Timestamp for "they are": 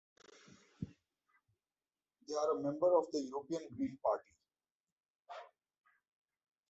2.27-2.57